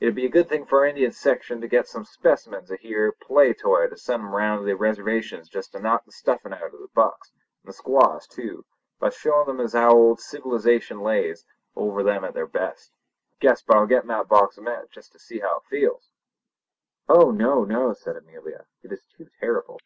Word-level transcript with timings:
It'd 0.00 0.16
be 0.16 0.26
a 0.26 0.28
good 0.28 0.48
thing 0.48 0.66
for 0.66 0.78
our 0.80 0.86
Indian 0.86 1.12
section 1.12 1.60
to 1.60 1.68
get 1.68 1.86
some 1.86 2.04
specimens 2.04 2.72
of 2.72 2.78
this 2.78 2.80
here 2.80 3.12
play 3.12 3.54
toy 3.54 3.86
to 3.86 3.96
send 3.96 4.32
round 4.32 4.62
to 4.62 4.64
the 4.64 4.74
Reservations 4.74 5.48
jest 5.48 5.70
to 5.70 5.78
knock 5.78 6.04
the 6.04 6.10
stuffin' 6.10 6.52
out 6.52 6.64
of 6.74 6.80
the 6.80 6.88
bucks, 6.92 7.30
and 7.62 7.68
the 7.68 7.72
squaws 7.72 8.26
too, 8.26 8.64
by 8.98 9.10
showing 9.10 9.46
them 9.46 9.60
as 9.60 9.74
how 9.74 9.92
old 9.94 10.18
civilisation 10.18 11.02
lays 11.02 11.44
over 11.76 12.02
them 12.02 12.24
at 12.24 12.34
their 12.34 12.48
best. 12.48 12.90
Guess 13.38 13.62
but 13.62 13.76
I'll 13.76 13.86
get 13.86 14.02
in 14.02 14.08
that 14.08 14.26
box 14.26 14.58
a 14.58 14.60
minute 14.62 14.90
jest 14.90 15.12
to 15.12 15.20
see 15.20 15.38
how 15.38 15.58
it 15.58 15.62
feels!" 15.70 16.10
"Oh 17.08 17.30
no! 17.30 17.62
no!" 17.62 17.92
said 17.92 18.16
Amelia. 18.16 18.66
"It 18.82 18.90
is 18.90 19.04
too 19.16 19.28
terrible!" 19.38 19.78